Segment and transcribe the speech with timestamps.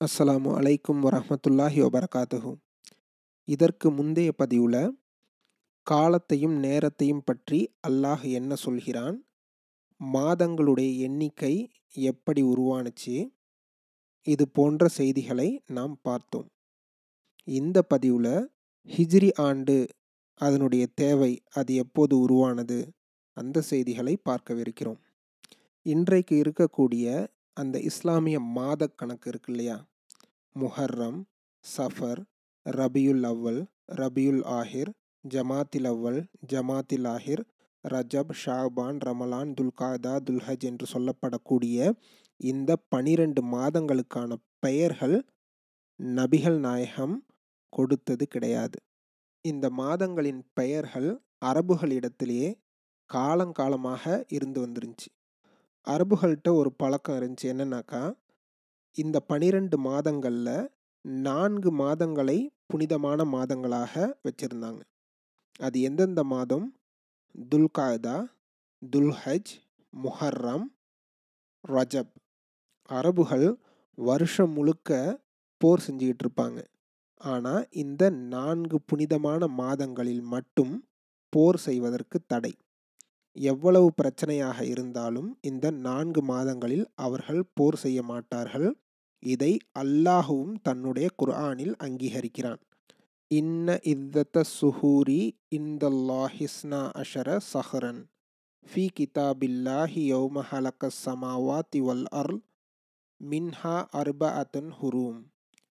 [0.00, 2.52] அஸ்ஸலாமு அலைக்கும் வரஹ்மத்துல்லாஹி வபரகாத்துஹு.
[3.44, 4.94] இதற்கு முந்தைய பதிவில்
[5.82, 9.16] காலத்தையும் நேரத்தையும் பற்றி அல்லாஹ் என்ன சொல்கிறான்?
[10.00, 11.52] மாதங்களுடைய எண்ணிக்கை
[11.92, 13.32] எப்படி உருவானுச்சு?
[14.22, 16.48] இது போன்ற செய்திகளை நாம் பார்த்தோம்.
[17.44, 18.50] இந்த பதிவில்
[18.88, 19.88] ஹிஜ்ரி ஆண்டு
[20.34, 22.92] அதனுடைய தேவை அது எப்போது உருவானது?
[23.34, 25.00] அந்த செய்திகளை பார்க்கவிருக்கிறோம்.
[25.82, 29.78] இன்றைக்கு இருக்கக்கூடிய அந்த இஸ்லாமிய மாத கணக்கு இருக்கு இல்லையா?
[30.58, 31.22] முஹர்ரம்
[31.76, 32.20] சஃபர்
[32.70, 33.60] ரபியுல் அவ்வல்
[33.92, 34.90] ரபியுல் ஆஹிர்
[35.28, 36.20] ஜமாத்தில் அவ்வல்
[36.52, 37.42] ஜமாத்தில் ஆஹிர்
[37.88, 41.92] ரஜப் ஷாபான் ரமலான் துல்காதா துல்ஹஜ் என்று சொல்லப்படக்கூடிய
[42.36, 45.24] இந்த பனிரெண்டு மாதங்களுக்கான பெயர்கள்
[46.00, 47.24] நபிகள் நாயகம்
[47.68, 48.78] கொடுத்தது கிடையாது.
[49.40, 52.54] இந்த மாதங்களின் பெயர்கள் அரபுகளிடத்திலேயே
[53.10, 55.10] காலங்காலமாக இருந்து வந்துருந்துச்சு.
[55.86, 57.42] அரபுகள்கிட்ட ஒரு பழக்கம் இருந்துச்சு.
[57.42, 58.02] என்னன்னாக்கா
[58.96, 64.80] இந்த பனிரெண்டு மாதங்களில் நான்கு மாதங்களை புனிதமான மாதங்களாக வச்சுருந்தாங்க.
[65.58, 66.66] அது எந்தெந்த மாதம்?
[67.50, 68.26] துல்காதா
[68.82, 69.52] துல்ஹஜ்
[69.92, 70.66] முஹர்ரம்
[71.68, 72.12] ரஜப்.
[72.88, 73.58] அரபுகள்
[73.94, 75.20] வருஷம் முழுக்க
[75.56, 76.64] போர் செஞ்சுக்கிட்டு இருப்பாங்க.
[77.16, 80.88] ஆனால் இந்த நான்கு புனிதமான மாதங்களில் மட்டும்
[81.28, 82.52] போர் செய்வதற்கு தடை.
[83.36, 88.68] எவ்வளவு பிரச்சனையாக இருந்தாலும் இந்த நான்கு மாதங்களில் அவர்கள் போர் செய்ய மாட்டார்கள்.
[89.22, 92.60] இதை அல்லாஹுவும் தன்னுடைய குர்ஆனில் அங்கீகரிக்கிறான்.
[93.30, 95.20] இன்ன இத்தத்த சுஹூரி
[95.58, 98.00] இந்தல்லாஹிஸ்னா அஷர சஹரன்
[98.66, 102.40] ஃபி கிதாபில்லாஹி யௌம ஹலக்க சமாவாத்தி வல் அர்ல்
[103.20, 105.20] மின்ஹா அர்ப அத்தன் ஹுரூம்.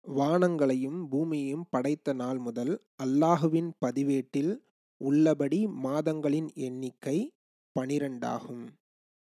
[0.06, 4.54] வானங்களையும் பூமியையும் படைத்த நாள் முதல் அல்லாஹுவின் பதிவேட்டில்
[5.02, 7.18] உள்ளபடி மாதங்களின் எண்ணிக்கை
[7.80, 8.66] பனிரெண்டாகும்.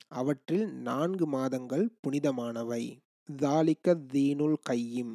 [0.09, 2.99] அவற்றில் நான்கு மாதங்கள் புனிதமானவை.
[3.39, 5.15] தாலிக்க தீனுல் கையும்.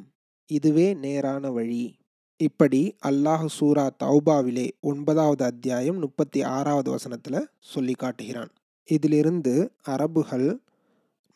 [0.50, 1.94] இதுவே நேரான வழி.
[2.36, 8.52] இப்படி அல்லாஹ் சூரா தௌபாவிலே ஒன்பதாவது அத்தியாயம் முப்பத்தி ஆறாவது வசனத்தில் சொல்லி காட்டுகிறான்.
[8.88, 10.48] இதிலிருந்து அரபுகள்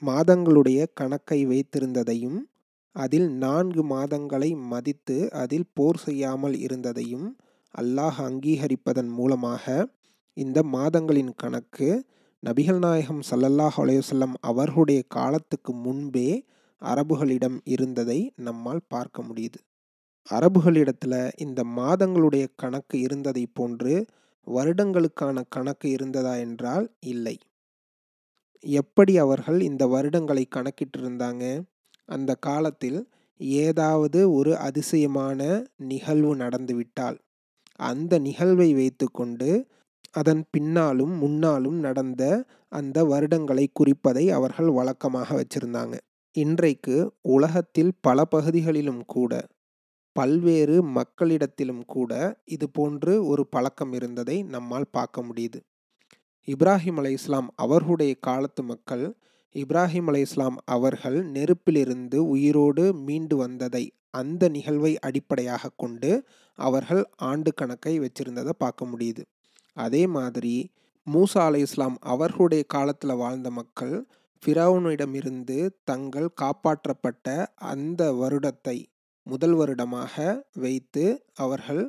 [0.02, 2.38] மாதங்களுடைய கணக்கை வைத்திருந்ததையும்
[2.96, 7.28] அதில் நான்கு மாதங்களை மதித்து அதில் போர் செய்யாமல் இருந்ததையும்
[7.78, 9.66] அல்லாஹ் அங்கீகரிப்பதன் மூலமாக
[10.36, 11.88] இந்த மாதங்களின் கணக்கு
[12.42, 16.28] நபிகள் நாயகம் சல்லல்லாஹ் அலையுசல்லம் அவர்களுடைய காலத்துக்கு முன்பே
[16.82, 19.58] அரபுகளிடம் இருந்ததை நம்மால் பார்க்க முடியுது.
[20.28, 23.94] அரபுகளிடத்தில் இந்த மாதங்களுடைய கணக்கு இருந்ததை போன்று
[24.46, 27.36] வருடங்களுக்கான கணக்கு இருந்ததா என்றால் இல்லை.
[28.64, 31.44] எப்படி அவர்கள் இந்த வருடங்களை கணக்கிட்டிருந்தாங்க?
[32.08, 33.00] அந்த காலத்தில்
[33.62, 35.40] ஏதாவது ஒரு அதிசயமான
[35.76, 37.18] நிகழ்வு நடந்துவிட்டால்
[37.80, 39.48] அந்த நிகழ்வை வைத்துக்கொண்டு
[40.14, 42.22] அதன் பின்னாலும் முன்னாலும் நடந்த
[42.68, 45.94] அந்த வருடங்களை குறிப்பதை அவர்கள் வழக்கமாக வச்சிருந்தாங்க.
[46.36, 49.32] இன்றைக்கு உலகத்தில் பல பகுதிகளிலும் கூட
[50.16, 52.12] பல்வேறு மக்களிடத்திலும் கூட
[52.44, 55.58] இது போன்று ஒரு பழக்கம் இருந்ததை நம்மால் பார்க்க முடியுது.
[56.48, 59.04] இப்ராஹிம் அலை இஸ்லாம் அவர்களுடைய காலத்து மக்கள்
[59.54, 66.10] இப்ராஹிம் அலை இஸ்லாம் அவர்கள் நெருப்பிலிருந்து உயிரோடு மீண்டு வந்ததை அந்த நிகழ்வை அடிப்படையாக கொண்டு
[66.58, 69.22] அவர்கள் ஆண்டு கணக்கை வச்சிருந்ததை பார்க்க முடியுது.
[69.76, 70.54] அதே மாதிரி
[71.06, 73.94] மூசா அலை இஸ்லாம் அவர்களுடைய காலத்தில் வாழ்ந்த மக்கள்
[74.42, 78.76] ஃபிரௌனிடமிருந்து தங்கள் காப்பாற்றப்பட்ட அந்த வருடத்தை
[79.26, 81.82] முதல் வருடமாக வைத்து அவர்கள்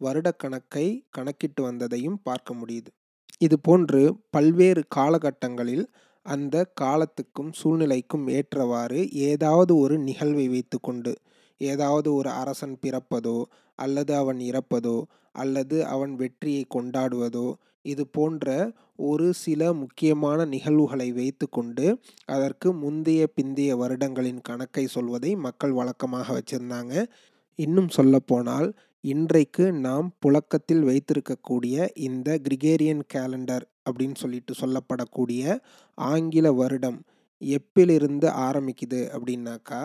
[0.00, 2.90] வருடக்கணக்கை கணக்கிட்டு வந்ததையும் பார்க்க முடியுது.
[3.38, 5.84] இது போன்று பல்வேறு காலகட்டங்களில்
[6.26, 11.12] அந்த காலத்துக்கும் சூழ்நிலைக்கும் ஏற்றவாறு ஏதாவது ஒரு நிகழ்வை வைத்துக்கொண்டு
[11.60, 13.42] ஏதாவது ஒரு அரசன் பிறப்பதோ
[13.78, 14.96] அல்லது அவன் இறப்பதோ
[15.34, 17.48] அல்லது அவன் வெற்றியை கொண்டாடுவதோ
[17.82, 18.48] இது போன்ற
[19.08, 21.86] ஒரு சில முக்கியமான நிகழ்வுகளை வைத்துக்கொண்டு
[22.26, 26.94] அதற்கு முந்தைய பிந்தைய வருடங்களின் கணக்கை சொல்வதை மக்கள் வழக்கமாக வச்சிருந்தாங்க.
[27.58, 28.68] இன்னும் சொல்லப்போனால்
[29.04, 35.58] இன்றைக்கு நாம் புழக்கத்தில் வைத்திருக்கக்கூடிய இந்த கிரிகேரியன் கேலண்டர் அப்படின்னு சொல்லிட்டு சொல்லப்படக்கூடிய
[35.98, 36.98] ஆங்கில வருடம்
[37.42, 39.82] எப்பிலிருந்து ஆரம்பிக்குது அப்படின்னாக்கா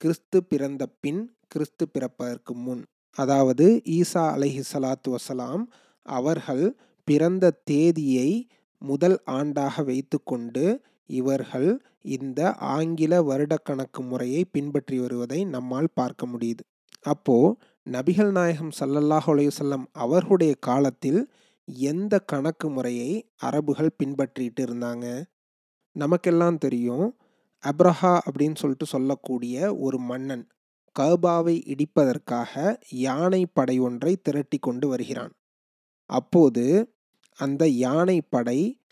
[0.00, 2.82] கிறிஸ்து பிறந்த பின் கிறிஸ்து பிறப்பதற்கு முன்.
[3.16, 3.66] அதாவது
[3.98, 5.62] ஈசா அலஹி சலாத்து வசலாம்
[6.06, 6.64] அவர்கள்
[7.08, 8.30] பிறந்த தேதியை
[8.82, 10.64] முதல் ஆண்டாக வைத்துக்கொண்டு
[11.10, 11.68] இவர்கள்
[12.08, 12.40] இந்த
[12.74, 16.62] ஆங்கில வருடக்கணக்கு முறையை பின்பற்றி வருவதை நம்மால் பார்க்க முடியுது.
[17.04, 17.36] அப்போ
[17.86, 21.20] நபிகள் நாயகம் சல்லல்லாஹ் அலையுசல்லம் அவர்களுடைய காலத்தில்
[21.90, 23.10] எந்த கணக்கு முறையை
[23.42, 25.06] அரபுகள் பின்பற்றிட்டு இருந்தாங்க?
[25.96, 27.06] நமக்கெல்லாம் தெரியும்
[27.64, 30.44] அப்ரஹா அப்படின்னு சொல்லிட்டு சொல்லக்கூடிய ஒரு மன்னன்
[31.00, 35.32] கபாவை இடிப்பதற்காக யானை படை ஒன்றை திரட்டி கொண்டு வருகிறான்.
[36.10, 36.94] அப்போது
[37.38, 38.82] அந்த யானை படை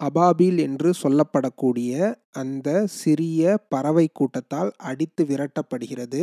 [0.00, 6.22] அபாபில் என்று சொல்லப்படக்கூடிய அந்த சிறிய பறவை கூட்டத்தால் அடித்து விரட்டப்படுகிறது.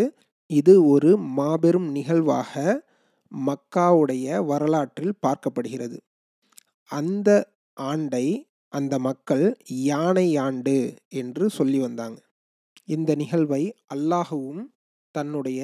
[0.49, 2.83] இது ஒரு மாபெரும் நிகழ்வாக
[3.31, 5.97] மக்காவுடைய வரலாற்றில் பார்க்கப்படுகிறது.
[6.85, 7.29] அந்த
[7.73, 8.25] ஆண்டை
[8.69, 10.77] அந்த மக்கள் யானை ஆண்டு
[11.07, 12.19] என்று சொல்லி வந்தாங்க.
[12.85, 14.63] இந்த நிகழ்வை அல்லாஹுவும்
[15.17, 15.61] தன்னுடைய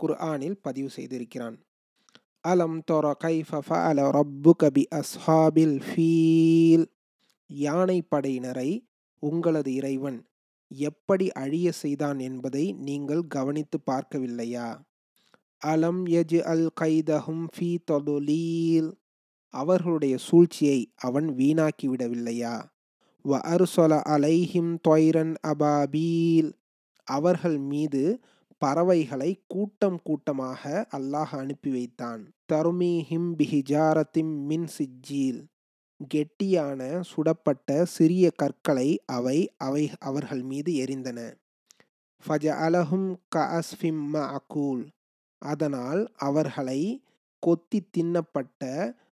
[0.00, 1.56] குர்ஆனில் பதிவு செய்திருக்கிறான்.
[2.48, 6.86] அலம் தொர கைஃப ஃபஅல ரப்புக கபி அஸ்ஹாபில் ஃபீல்.
[7.50, 8.70] யானை படையினரை
[9.22, 10.18] உங்களது இறைவன்
[10.70, 14.68] எப்படி அழிய செய்தான் என்பதை நீங்கள் கவனித்து பார்க்கவில்லையா?
[15.62, 18.90] அலம் யஜ் அல் கைதஹும் ஃபி தொதுலீல்.
[19.54, 22.54] அவர்களுடைய சூழ்ச்சியை அவன் வீணாக்கிவிடவில்லையா
[23.24, 26.50] வ அருசொல அலைஹிம் தொய்ரன் அபாபீல்.
[27.08, 28.02] அவர்கள் மீது
[28.62, 30.62] பறவைகளை கூட்டம் கூட்டமாக
[30.98, 32.22] அல்லாஹ் அனுப்பி வைத்தான்.
[32.52, 35.40] தருமீஹிம் பிஹிஜாரத்திம் மின் சிஜ்ஜீல்
[36.00, 36.80] கெட்டியான
[37.10, 41.18] சுடப்பட்ட சிறிய கற்களை அவை அவை அவர்கள் மீது எரிந்தன.
[42.24, 44.82] ஃபஜ அலஹும் கஅஸ்ஃபிம் அகூல்
[45.42, 46.80] அதனால் அவர்களை
[47.42, 48.62] கொத்தி தின்னப்பட்ட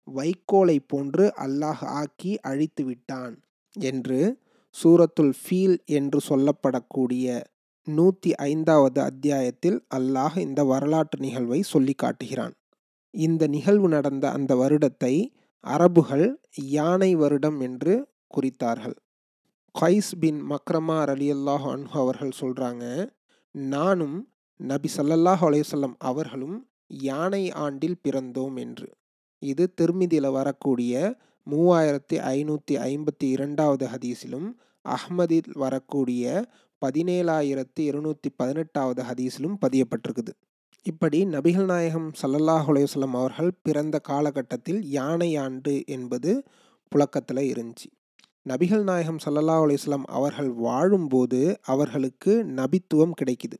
[0.08, 3.34] வைக்கோலை போன்று அல்லாஹ் ஆக்கி அழித்து விட்டான்
[3.76, 4.20] என்று
[4.74, 7.26] சூரத்துல் ஃபீல் என்று சொல்லப்படக்கூடிய
[7.86, 12.54] நூற்றி ஐந்தாவது அத்தியாயத்தில் அல்லாஹ் இந்த வரலாற்று நிகழ்வை சொல்லி காட்டுகிறான்.
[13.14, 15.14] இந்த நிகழ்வு நடந்த அந்த வருடத்தை
[15.64, 16.26] அரபுகள்
[16.76, 17.94] யானை வருடம் என்று
[18.34, 18.96] குறித்தார்கள்.
[19.74, 22.84] கைஸ் பின் மக்ரமா அலியல்லாஹ் அன்ஹு அவர்கள் சொல்கிறாங்க
[23.54, 24.16] நானும்
[24.60, 26.56] நபி சல்லல்லாஹ் அலையுசல்லம் அவர்களும்
[27.08, 28.88] யானை ஆண்டில் பிறந்தோம் என்று.
[29.42, 30.92] இது திருமிதியில் வரக்கூடிய
[31.46, 34.48] மூவாயிரத்தி ஐநூற்றி ஐம்பத்தி இரண்டாவது ஹதீஸிலும்
[34.84, 36.24] அஹ்மதில் வரக்கூடிய
[36.84, 40.32] பதினேழாயிரத்தி இருநூற்றி பதினெட்டாவது ஹதீஸிலும் பதியப்பட்டிருக்குது.
[40.86, 46.46] இப்படி நபிகள் நாயகம் சல்லல்லாஹ் அலையுஸ்லம் அவர்கள் பிறந்த காலகட்டத்தில் யானை ஆண்டு என்பது
[46.88, 47.88] புழக்கத்தில் இருந்துச்சு.
[48.46, 53.58] நபிகள் நாயகம் சல்லல்லாஹ் அலையுஸ்லாம் அவர்கள் வாழும்போது அவர்களுக்கு நபித்துவம் கிடைக்குது.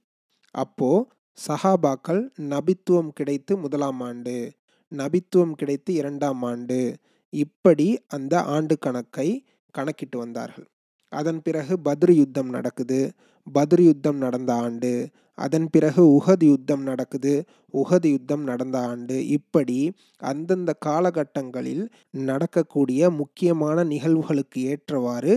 [0.54, 1.06] அப்போது
[1.38, 2.22] சஹாபாக்கள்
[2.52, 4.52] நபித்துவம் கிடைத்து முதலாம் ஆண்டு
[4.92, 6.96] நபித்துவம் கிடைத்து இரண்டாம் ஆண்டு
[7.32, 9.28] இப்படி அந்த ஆண்டு கணக்கை
[9.70, 10.68] கணக்கிட்டு வந்தார்கள்.
[11.12, 13.00] அதன் பிறகு பத்ரு யுத்தம் நடக்குது.
[13.46, 14.92] பத்ரு யுத்தம் நடந்த ஆண்டு
[15.38, 17.34] அதன் பிறகு உஹது யுத்தம் நடக்குது.
[17.74, 19.78] உஹது யுத்தம் நடந்த ஆண்டு இப்படி
[20.22, 21.84] அந்தந்த காலகட்டங்களில்
[22.30, 25.34] நடக்கக்கூடிய முக்கியமான நிகழ்வுகளுக்கு ஏற்றவாறு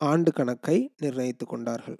[0.00, 1.98] ஆண்டு கணக்கை நிர்ணயித்து கொண்டார்கள்.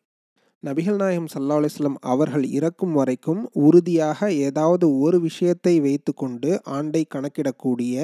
[0.62, 7.96] நபிகள் நாயகம் சல்லா அலிஸ்லம் அவர்கள் இறக்கும் வரைக்கும் உறுதியாக ஏதாவது ஒரு விஷயத்தை வைத்துக்கொண்டு ஆண்டை கணக்கிடக்கூடிய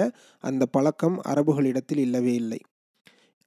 [0.44, 2.61] அந்த பழக்கம் அரபுகளிடத்தில் இல்லவே இல்லை.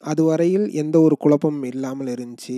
[0.03, 2.57] அதுவரையில் எந்த ஒரு குழப்பமும் இல்லாமல் இருந்துச்சு.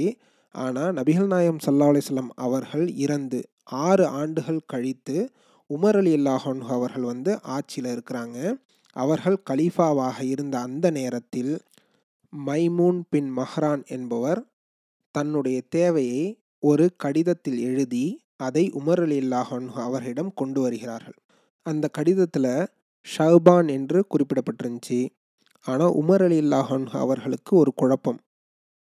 [0.55, 5.17] ஆனால் நபிகள் நாயம் சல்லா அலிஸ்லாம் அவர்கள் இறந்து ஆறு ஆண்டுகள் கழித்து
[5.69, 8.37] உமர் அலி அல்லாஹன் அவர்கள் வந்து ஆட்சியில் இருக்கிறாங்க.
[8.95, 11.53] அவர்கள் கலீஃபாவாக இருந்த அந்த நேரத்தில்
[12.33, 14.41] மைமூன் பின் மஹ்ரான் என்பவர்
[15.15, 16.23] தன்னுடைய தேவையை
[16.63, 18.05] ஒரு கடிதத்தில் எழுதி
[18.37, 21.17] அதை உமர் அலி அல்லாஹன் அவர்களிடம் கொண்டு வருகிறார்கள்.
[21.65, 22.51] அந்த கடிதத்தில்
[23.07, 24.99] ஷவ்பான் என்று குறிப்பிடப்பட்டிருந்துச்சு.
[25.65, 28.19] ஆனால் உமர் அலி இல்லாஹன் அவர்களுக்கு ஒரு குழப்பம்.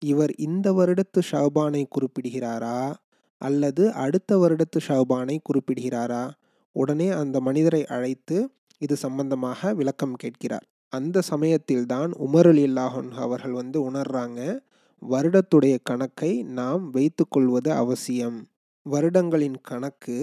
[0.01, 2.93] இவர் இந்த வருடத்து ஷவ்பானை குறிப்பிடுகிறாரா?
[3.37, 6.29] அல்லது அடுத்த வருடத்து ஷவ்பானை குறிப்பிடுகிறாரா?
[6.75, 8.37] உடனே அந்த மனிதரை அழைத்து
[8.77, 10.65] இது சம்பந்தமாக விளக்கம் கேட்கிறார்.
[10.93, 14.59] அந்த சமயத்தில்தான் உமர் அலி இல்லாஹன் அவர்கள் வந்து உணர்றாங்க
[15.01, 18.39] வருடத்துடைய கணக்கை நாம் வைத்துக்கொள்வது அவசியம்.
[18.85, 20.17] வருடங்களின் கணக்கு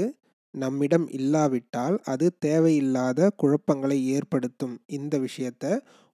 [0.55, 4.79] நம்மிடம் இல்லாவிட்டால் அது தேவையில்லாத குழப்பங்களை ஏற்படுத்தும்.
[4.87, 5.65] இந்த விஷயத்த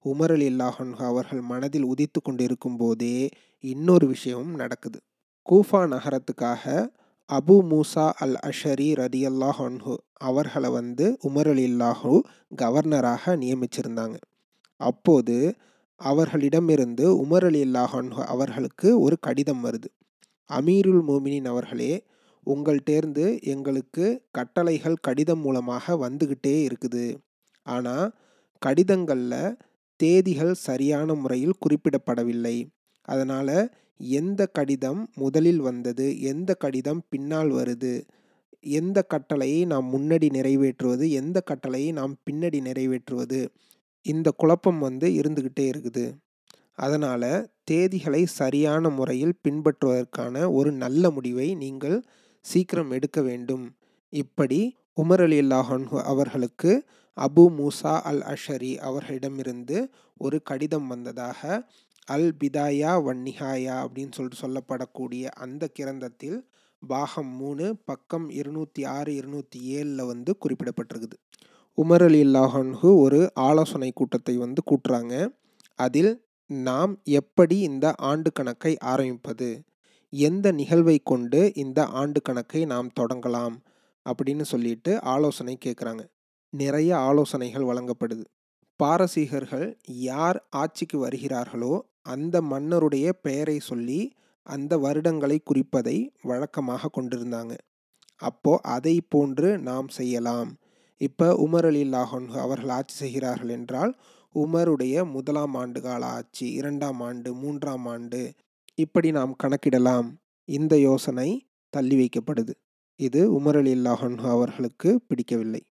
[0.05, 3.15] உமர் அலி அல்லாஹன் அவர்கள் மனதில் உதித்து கொண்டிருக்கும் போதே
[3.63, 4.99] இன்னொரு விஷயமும் நடக்குது.
[5.47, 6.63] கூஃபா நகரத்துக்காக
[7.29, 9.93] அபு மூசா அல் அஷரி ரதி அல்லாஹன்ஹு
[10.29, 12.11] அவர்களை வந்து உமர் அலி அல்லாஹு
[12.61, 14.17] கவர்னராக நியமிச்சிருந்தாங்க.
[14.79, 15.37] அப்போது
[16.01, 19.89] அவர்களிடமிருந்து உமர் அலி அல்லாஹன்ஹு அவர்களுக்கு ஒரு கடிதம் வருது.
[20.49, 21.93] அமீருல் மோமினின் அவர்களே
[22.47, 27.05] உங்கள்டேர்ந்து எங்களுக்கு கட்டளைகள் கடிதம் மூலமாக வந்துக்கிட்டே இருக்குது.
[27.65, 28.05] ஆனால்
[28.61, 29.39] கடிதங்களில்
[29.99, 32.57] தேதிகள் சரியான முறையில் குறிப்பிடப்படவில்லை.
[33.07, 33.57] அதனால்
[33.99, 37.93] எந்த கடிதம் முதலில் வந்தது எந்த கடிதம் பின்னால் வருது
[38.79, 43.39] எந்த கட்டளையை நாம் முன்னாடி நிறைவேற்றுவது எந்த கட்டளையை நாம் பின்னாடி நிறைவேற்றுவது
[44.05, 46.05] இந்த குழப்பம் வந்து இருந்துக்கிட்டே இருக்குது.
[46.85, 47.29] அதனால்
[47.63, 51.97] தேதிகளை சரியான முறையில் பின்பற்றுவதற்கான ஒரு நல்ல முடிவை நீங்கள்
[52.45, 53.65] சீக்கிரம் எடுக்க வேண்டும்.
[54.13, 54.59] இப்படி
[55.01, 56.71] உமர் அலி அல்லாஹன் அவர்களுக்கு
[57.17, 59.77] அபு மூசா அல் அஷரி அவர்களிடமிருந்து
[60.17, 61.41] ஒரு கடிதம் வந்ததாக
[62.07, 66.37] அல் பிதாயா வன்னிஹாயா அப்படின்னு சொல்லிட்டு சொல்லப்படக்கூடிய அந்த கிரந்தத்தில்
[66.83, 71.17] பாகம் மூணு பக்கம் இருநூற்றி ஆறு இருநூற்றி ஏழில் வந்து குறிப்பிடப்பட்டிருக்குது.
[71.77, 75.13] உமர் அலி அல்லாஹன்ஹு ஒரு ஆலோசனை கூட்டத்தை வந்து கூட்டுறாங்க.
[75.79, 76.11] அதில்
[76.49, 79.49] நாம் எப்படி இந்த ஆண்டு கணக்கை ஆரம்பிப்பது?
[80.09, 83.55] எந்த நிகழ்வை கொண்டு இந்த ஆண்டு கணக்கை நாம் தொடங்கலாம்?
[84.05, 86.03] அப்படின்னு சொல்லிட்டு ஆலோசனை கேட்குறாங்க
[86.61, 88.25] நிறைய ஆலோசனைகள் வழங்கப்படுது.
[88.79, 89.67] பாரசீகர்கள்
[90.07, 91.73] யார் ஆட்சிக்கு வருகிறார்களோ
[92.13, 94.01] அந்த மன்னருடைய பெயரை சொல்லி
[94.45, 97.53] அந்த வருடங்களை குறிப்பதை வழக்கமாக கொண்டிருந்தாங்க.
[98.21, 100.51] அப்போ அதை போன்று நாம் செய்யலாம்.
[101.01, 103.93] இப்போ உமர் அலி லாஹன் அவர்கள் ஆட்சி செய்கிறார்கள் என்றால்
[104.35, 108.21] உமருடைய முதலாம் ஆண்டு கால ஆட்சி இரண்டாம் ஆண்டு மூன்றாம் ஆண்டு
[108.83, 110.07] இப்படி நாம் கணக்கிடலாம்.
[110.49, 111.29] இந்த யோசனை
[111.73, 112.53] தள்ளி வைக்கப்படுது.
[112.99, 115.61] இது உமர் அலி லாஹன் அவர்களுக்கு பிடிக்கவில்லை.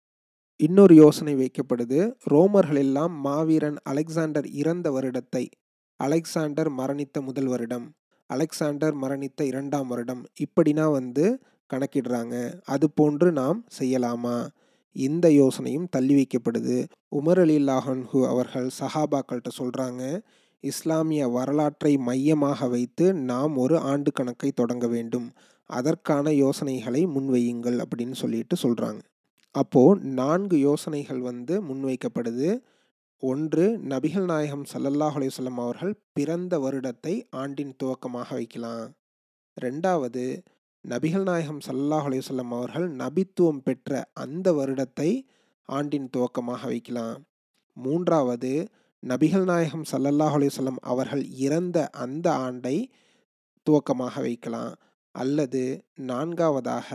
[0.60, 1.98] இன்னொரு யோசனை வைக்கப்படுது.
[2.30, 5.42] ரோமர்கள் எல்லாம் மாவீரன் அலெக்சாண்டர் இறந்த வருடத்தை
[6.00, 7.86] அலெக்சாண்டர் மரணித்த முதல் வருடம்
[8.30, 11.24] அலெக்சாண்டர் மரணித்த இரண்டாம் வருடம் இப்படினா வந்து
[11.70, 12.34] கணக்கிடுறாங்க.
[12.64, 14.36] அது போன்று நாம் செய்யலாமா?
[14.96, 16.76] இந்த யோசனையும் தள்ளி வைக்கப்படுது.
[17.16, 20.02] உமர் அலி லாஹன்ஹு அவர்கள் சஹாபாக்கள்கிட்ட சொல்கிறாங்க
[20.64, 25.26] இஸ்லாமிய வரலாற்றை மையமாக வைத்து நாம் ஒரு ஆண்டு கணக்கை தொடங்க வேண்டும்.
[25.70, 29.02] அதற்கான யோசனைகளை முன்வையுங்கள் அப்படின்னு சொல்லிட்டு சொல்கிறாங்க
[29.54, 32.48] அப்போது நான்கு யோசனைகள் வந்து முன்வைக்கப்படுது.
[33.22, 38.86] ஒன்று நபிகள் நாயகம் சல்லல்லாஹ் அலையுசல்லம் அவர்கள் பிறந்த வருடத்தை ஆண்டின் துவக்கமாக வைக்கலாம்.
[39.56, 40.24] ரெண்டாவது
[40.84, 45.10] நபிகள் நாயகம் சல்லாஹ் அலையுசல்லம் அவர்கள் நபித்துவம் பெற்ற அந்த வருடத்தை
[45.68, 47.18] ஆண்டின் துவக்கமாக வைக்கலாம்.
[47.76, 48.52] மூன்றாவது
[49.02, 52.76] நபிகள் நாயகம் சல்லல்லாஹ் அலையுசல்லம் அவர்கள் இறந்த அந்த ஆண்டை
[53.66, 54.74] துவக்கமாக வைக்கலாம்.
[55.14, 55.62] அல்லது
[56.10, 56.88] நான்காவதாக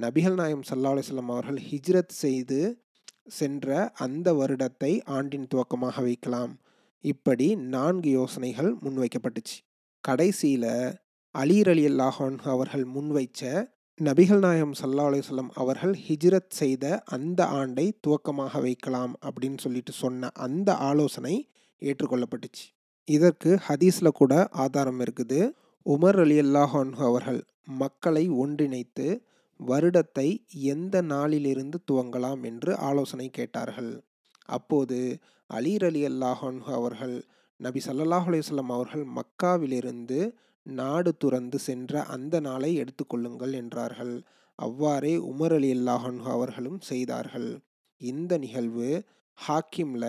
[0.00, 2.84] நபிகள் நாயம் சல்லா அலுவலம் அவர்கள் ஹிஜ்ரத் செய்து
[3.28, 6.58] சென்ற அந்த வருடத்தை ஆண்டின் துவக்கமாக வைக்கலாம்.
[7.00, 9.56] இப்படி நான்கு யோசனைகள் முன்வைக்கப்பட்டுச்சு.
[10.00, 10.98] கடைசியில்
[11.30, 13.68] அலீர் அலி அல்லாஹான் அவர்கள் முன்வைச்ச
[14.04, 20.74] நபிகள் நாயம் சல்லா அலுவலம் அவர்கள் ஹிஜ்ரத் செய்த அந்த ஆண்டை துவக்கமாக வைக்கலாம் அப்படின்னு சொல்லிட்டு சொன்ன அந்த
[20.74, 21.50] ஆலோசனை
[21.82, 22.66] ஏற்றுக்கொள்ளப்பட்டுச்சு.
[23.04, 25.52] இதற்கு ஹதீஸில் கூட ஆதாரம் இருக்குது.
[25.86, 29.22] உமர் அலி அல்லாஹான் அவர்கள் மக்களை ஒன்றிணைத்து
[29.60, 30.28] வருடத்தை
[30.74, 33.92] எந்த நாளிலிருந்து துவங்கலாம் என்று ஆலோசனை கேட்டார்கள்.
[34.48, 34.98] அப்போது
[35.50, 37.16] அலீர் அலி அல்லாஹான் அவர்கள்
[37.60, 40.18] நபி சல்லாஹ் அலையம் அவர்கள் மக்காவிலிருந்து
[40.66, 44.14] நாடு துறந்து சென்ற அந்த நாளை எடுத்துக்கொள்ளுங்கள் என்றார்கள்.
[44.58, 47.50] அவ்வாறே உமர் அலி அல்லாஹன் அவர்களும் செய்தார்கள்.
[48.00, 48.90] இந்த நிகழ்வு
[49.38, 50.04] ஹாக்கிம்ல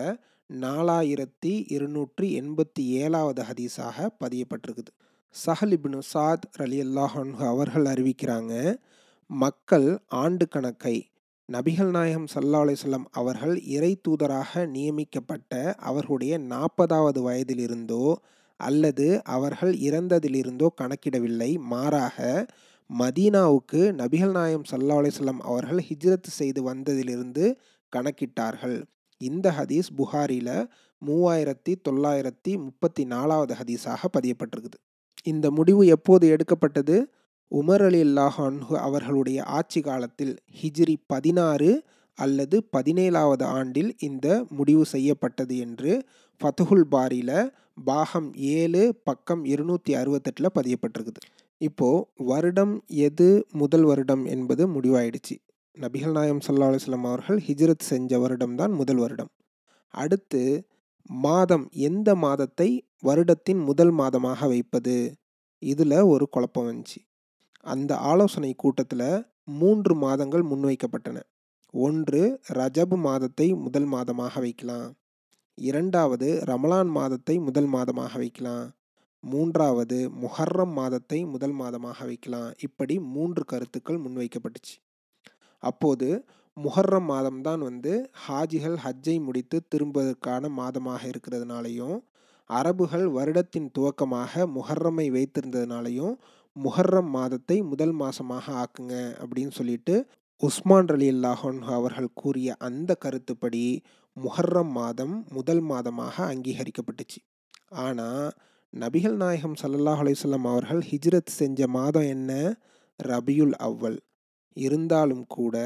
[0.50, 4.92] நாலாயிரத்தி இருநூற்றி எண்பத்தி ஏழாவது ஹதீஸாக பதியப்பட்டிருக்குது.
[5.34, 8.54] சஹல் இப்னு சாத் அலி அல்லாஹன் அவர்கள் அறிவிக்கிறாங்க
[9.30, 10.94] மக்கள் ஆண்டு கணக்கை
[11.48, 18.04] நபிகள் நாயகம் சல்லா அலிசல்லாம் அவர்கள் இறை தூதராக நியமிக்கப்பட்ட அவர்களுடைய நாற்பதாவது வயதிலிருந்தோ
[18.60, 21.58] அல்லது அவர்கள் இறந்ததிலிருந்தோ கணக்கிடவில்லை.
[21.58, 22.16] மாறாக
[22.90, 27.44] மதீனாவுக்கு நபிகள் நாயம் சல்லா அலிஸ்லாம் அவர்கள் ஹிஜ்ரத் செய்து வந்ததிலிருந்து
[27.92, 28.78] கணக்கிட்டார்கள்.
[29.20, 30.50] இந்த ஹதீஸ் புகாரில
[31.02, 34.78] மூவாயிரத்தி தொள்ளாயிரத்தி முப்பத்தி நாலாவது ஹதீஸாக பதியப்பட்டிருக்குது.
[35.22, 36.96] இந்த முடிவு எப்போது எடுக்கப்பட்டது?
[37.52, 45.92] உமர் அலி அல்லாஹான்ஹு அவர்களுடைய ஆட்சி காலத்தில் ஹிஜ்ரி பதினாறு அல்லது பதினேழாவது ஆண்டில் இந்த முடிவு செய்யப்பட்டது என்று
[46.40, 47.50] ஃபத்துஹுல் பாரியில்
[47.84, 51.20] பாகம் ஏழு பக்கம் இருநூற்றி அறுபத்தெட்டில் பதியப்பட்டிருக்குது.
[51.60, 55.36] இப்போது வருடம் எது முதல் வருடம் என்பது முடிவாயிடுச்சு.
[55.76, 59.30] நபிகள் நாயம் சல்லா அலுவலம் அவர்கள் ஹிஜ்ரத் செஞ்ச வருடம் தான் முதல் வருடம்.
[59.94, 60.66] அடுத்து
[61.10, 62.70] மாதம் எந்த மாதத்தை
[63.06, 64.96] வருடத்தின் முதல் மாதமாக வைப்பது?
[65.62, 66.98] இதில் ஒரு குழப்பம் வந்துச்சு.
[67.64, 71.18] அந்த ஆலோசனை கூட்டத்தில் மூன்று மாதங்கள் முன்வைக்கப்பட்டன.
[71.74, 74.88] ஒன்று ரஜபு மாதத்தை முதல் மாதமாக வைக்கலாம்.
[75.58, 78.66] இரண்டாவது ரமலான் மாதத்தை முதல் மாதமாக வைக்கலாம்.
[79.24, 82.50] மூன்றாவது முஹர்ரம் மாதத்தை முதல் மாதமாக வைக்கலாம்.
[82.58, 84.76] இப்படி மூன்று கருத்துக்கள் முன்வைக்கப்பட்டுச்சு.
[85.62, 86.08] அப்போது
[86.56, 87.92] முஹர்ரம் மாதம்தான் வந்து
[88.26, 91.96] ஹாஜிகள் ஹஜ்ஜை முடித்து திரும்புவதற்கான மாதமாக இருக்கிறதுனாலையும்
[92.50, 96.14] அரபுகள் வருடத்தின் துவக்கமாக முஹர்ரமை வைத்திருந்ததுனாலையும்
[96.56, 103.82] முஹர்ரம் மாதத்தை முதல் மாதமாக ஆக்குங்க அப்படின்னு சொல்லிட்டு உஸ்மான் அலி அல்லாஹன் அவர்கள் கூறிய அந்த கருத்துப்படி
[104.16, 107.18] முஹர்ரம் மாதம் முதல் மாதமாக அங்கீகரிக்கப்பட்டுச்சு.
[107.68, 108.32] ஆனால்
[108.72, 112.58] நபிகள் நாயகம் சல்லாஹ் அலையம் அவர்கள் ஹிஜ்ரத் செஞ்ச மாதம் என்ன?
[113.00, 113.98] ரபியுல் அவ்வல்.
[114.56, 115.56] இருந்தாலும் கூட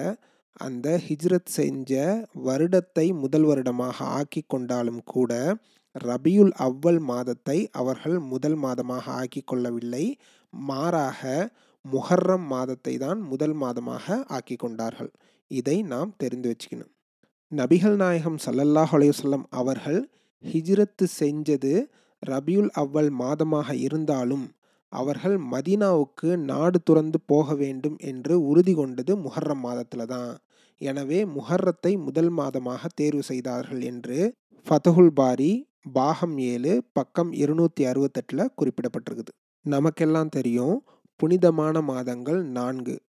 [0.53, 1.93] அந்த ஹிஜ்ரத் செஞ்ச
[2.33, 5.59] வருடத்தை முதல் வருடமாக ஆக்கி கொண்டாலும் கூட
[5.95, 10.05] ரபியுல் அவ்வல் மாதத்தை அவர்கள் முதல் மாதமாக ஆக்கி கொள்ளவில்லை.
[10.53, 11.21] மாறாக
[11.85, 15.13] முஹர்ரம் மாதத்தை தான் முதல் மாதமாக ஆக்கி கொண்டார்கள்.
[15.51, 16.93] இதை நாம் தெரிந்து வச்சுக்கணும்.
[17.53, 20.01] நபிகள் நாயகம் சல்லல்லாஹ் அலையுசல்லம் அவர்கள்
[20.45, 21.73] ஹிஜ்ரத்து செஞ்சது
[22.23, 24.47] ரபியுல் அவ்வல் மாதமாக இருந்தாலும்
[24.93, 30.33] அவர்கள் மதீனாவுக்கு நாடு துறந்து போக வேண்டும் என்று உறுதி கொண்டது முஹர்ரம் மாதத்தில் தான்.
[30.81, 34.19] எனவே முஹர்ரத்தை முதல் மாதமாக தேர்வு செய்தார்கள் என்று
[34.67, 35.53] ஃபதஹுல் பாரி
[35.93, 39.33] பாகம் ஏழு பக்கம் இருநூற்றி அறுபத்தெட்டில் குறிப்பிடப்பட்டிருக்குது.
[39.63, 40.85] நமக்கெல்லாம் தெரியும்.
[41.17, 43.03] புனிதமான மாதங்கள் நான்கு.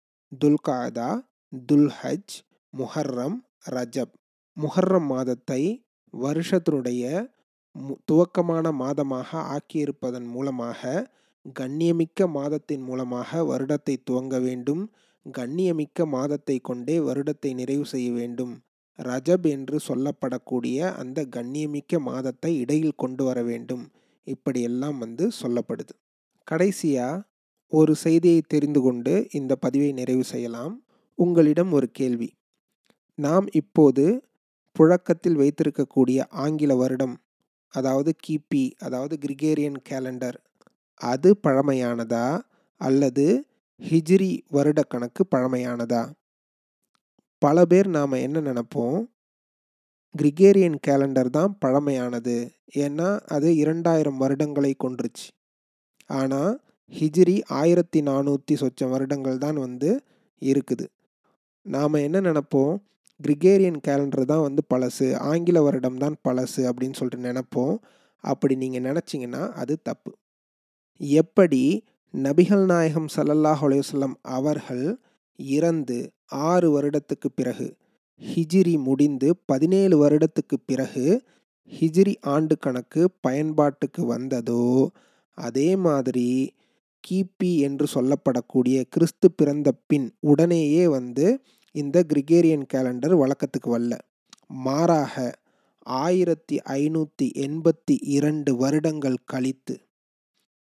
[0.46, 1.26] துல்காதா
[1.72, 2.42] துல்ஹஜ்
[2.78, 3.36] முஹர்ரம்
[3.70, 4.14] ரஜப்.
[4.62, 5.86] முஹர்ரம் மாதத்தை
[6.18, 7.32] வருஷத்தினுடைய
[7.80, 11.14] மு- துவக்கமான மாதமாக ஆக்கியிருப்பதன் மூலமாக
[11.60, 14.92] கண்ணியமிக்க மாதத்தின் மூலமாக வருடத்தை துவங்க வேண்டும்.
[15.38, 18.62] கண்ணியமிக்க மாதத்தை கொண்டே வருடத்தை நிறைவு செய்ய வேண்டும்.
[18.98, 23.92] ரஜப் என்று சொல்லப்படக்கூடிய அந்த கண்ணியமிக்க மாதத்தை இடையில் கொண்டு வர வேண்டும்.
[24.24, 26.03] இப்படியெல்லாம் வந்து சொல்லப்படுது.
[26.52, 27.24] கடைசியா
[27.68, 30.86] ஒரு செய்தியை தெரிந்து கொண்டு இந்த பதிவை நிறைவு செய்யலாம்.
[31.16, 32.34] உங்களிடம் ஒரு கேள்வி.
[33.16, 34.24] நாம் இப்போது
[34.72, 37.16] புழக்கத்தில் வைத்திருக்கக்கூடிய ஆங்கில வருடம்
[37.68, 40.38] அதாவது கிபி அதாவது கிரிகேரியன் கேலண்டர்
[40.94, 42.42] அது பழமையானதா?
[42.82, 43.46] அல்லது
[43.82, 46.12] ஹிஜ்ரி வருட கணக்கு பழமையானதா?
[47.38, 49.00] பல பேர் நாம் என்ன நினப்போம்?
[50.16, 52.50] கிரிகேரியன் கேலண்டர் தான் பழமையானது.
[52.76, 55.28] ஏன்னா அது இரண்டாயிரம் வருடங்களை கொன்றுச்சு.
[56.14, 56.54] ஆனால்
[56.92, 59.90] ஹிஜ்ரி ஆயிரத்தி நானூற்றி சொச்சம் வருடங்கள் தான் வந்து
[60.42, 60.86] இருக்குது.
[61.66, 62.74] நாம் என்ன நினப்போம்?
[63.20, 67.76] கிரிகேரியன் கேலண்டர் தான் வந்து பழசு ஆங்கில வருடம் தான் பழசு அப்படின்னு சொல்லிட்டு நினப்போம்.
[68.24, 70.12] அப்படி நீங்கள் நினச்சிங்கன்னா அது தப்பு.
[71.22, 71.62] எப்படி
[72.14, 74.84] நபிகள் நாயகம் சல்லல்லாஹ் அலைஹி அவர்கள்
[75.40, 75.98] இறந்து
[76.50, 77.68] ஆறு வருடத்துக்கு பிறகு
[78.22, 81.06] ஹிஜ்ரி முடிந்து பதினேழு வருடத்துக்கு பிறகு
[81.72, 84.66] ஹிஜ்ரி ஆண்டு கணக்கு பயன்பாட்டுக்கு வந்ததோ
[85.38, 86.54] அதே மாதிரி
[87.04, 93.98] கிபி என்று சொல்லப்படக்கூடிய கிறிஸ்து பிறந்த பின் உடனேயே வந்து இந்த கிரிகேரியன் கேலண்டர் வழக்கத்துக்கு வரல.
[94.48, 95.42] மாறாக
[95.80, 99.80] ஆயிரத்தி ஐநூற்றி எண்பத்தி இரண்டு வருடங்கள் கழித்து.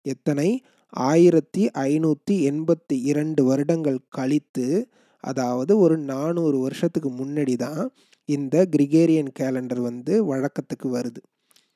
[0.03, 0.63] எத்தனை?
[0.89, 4.89] ஆயிரத்தி ஐநூற்றி எண்பத்தி இரண்டு வருடங்கள் கழித்து
[5.25, 7.93] அதாவது ஒரு நானூறு வருஷத்துக்கு முன்னாடி தான்
[8.25, 11.23] இந்த கிரிகேரியன் கேலண்டர் வந்து வழக்கத்துக்கு வருது.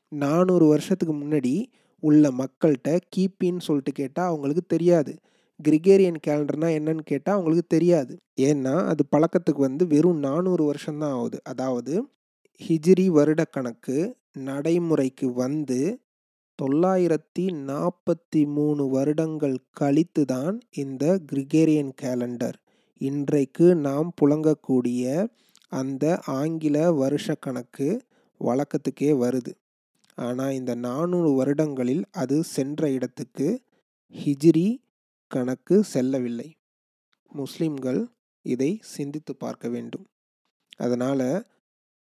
[0.08, 1.70] நானூறு வருஷத்துக்கு முன்னாடி
[2.02, 5.12] உள்ள மக்கள்கிட்ட கிபின்னு சொல்லிட்டு கேட்டால் அவங்களுக்கு தெரியாது.
[5.60, 8.14] கிரிகேரியன் கேலண்டர்னா என்னன்னு கேட்டால் அவங்களுக்கு தெரியாது.
[8.40, 11.38] ஏன்னா அது பழக்கத்துக்கு வந்து வெறும் நானூறு வருஷம்தான் ஆகுது.
[11.44, 11.94] அதாவது
[12.60, 13.96] ஹிஜ்ரி வருட கணக்கு
[14.40, 15.80] நடைமுறைக்கு வந்து
[16.58, 22.58] தொள்ளாயிரத்தி நாற்பத்தி மூணு வருடங்கள் கழித்து தான் இந்த கிரிகேரியன் கேலண்டர்.
[23.00, 25.04] இன்றைக்கு நாம் புழங்கக்கூடிய
[25.72, 26.04] அந்த
[26.38, 27.88] ஆங்கில வருஷ கணக்கு
[28.40, 29.52] வழக்கத்துக்கே வருது.
[30.18, 33.48] ஆனால் இந்த நானூறு வருடங்களில் அது சென்ற இடத்துக்கு
[34.14, 34.66] ஹிஜ்ரி
[35.30, 36.48] கணக்கு செல்லவில்லை.
[37.32, 38.00] முஸ்லிம்கள்
[38.44, 40.06] இதை சிந்தித்து பார்க்க வேண்டும்.
[40.76, 41.28] அதனால்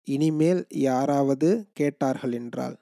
[0.07, 2.75] இனிமேல் யாராவது கேட்டார்கள் என்றால்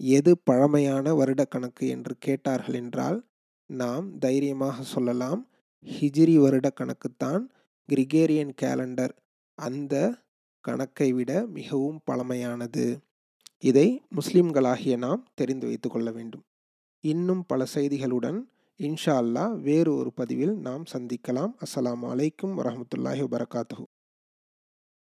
[0.00, 3.18] எது பழமையான வருட கணக்கு என்று கேட்டார்கள் என்றால்
[3.70, 5.42] நாம் தைரியமாக சொல்லலாம்
[5.86, 7.42] ஹிஜ்ரி வருடக்கணக்குத்தான்
[7.88, 9.14] கிரிகேரியன் கேலண்டர்
[9.58, 9.94] அந்த
[10.64, 12.84] கணக்கை விட மிகவும் பழமையானது.
[13.70, 16.42] இதை முஸ்லிம்களாகிய நாம் தெரிந்து வைத்து கொள்ள வேண்டும்.
[17.04, 18.38] இன்னும் பல செய்திகளுடன்
[18.80, 21.52] இன்ஷா அல்லாஹ் வேறு ஒரு பதிவில் நாம் சந்திக்கலாம்.
[21.64, 23.74] அஸ்லாம் அலைக்கும் வரமத்துல்லாஹி வபரகாத்து